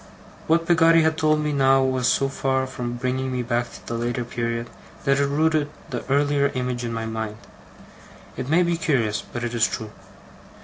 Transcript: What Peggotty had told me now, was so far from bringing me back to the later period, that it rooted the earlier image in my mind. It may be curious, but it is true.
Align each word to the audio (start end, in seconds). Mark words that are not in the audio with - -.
What 0.47 0.65
Peggotty 0.65 1.03
had 1.03 1.15
told 1.15 1.41
me 1.41 1.53
now, 1.53 1.83
was 1.83 2.07
so 2.07 2.27
far 2.27 2.65
from 2.65 2.95
bringing 2.95 3.31
me 3.31 3.43
back 3.43 3.71
to 3.71 3.85
the 3.85 3.93
later 3.93 4.23
period, 4.25 4.67
that 5.05 5.19
it 5.19 5.27
rooted 5.27 5.69
the 5.91 6.03
earlier 6.11 6.47
image 6.55 6.83
in 6.83 6.91
my 6.91 7.05
mind. 7.05 7.37
It 8.35 8.49
may 8.49 8.63
be 8.63 8.77
curious, 8.77 9.21
but 9.21 9.43
it 9.43 9.53
is 9.53 9.67
true. 9.67 9.91